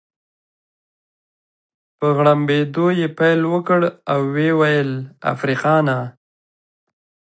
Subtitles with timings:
[1.97, 3.81] په غړمبېدو يې پیل وکړ
[4.11, 4.91] او ويې ویل:
[5.33, 5.99] افریقانا.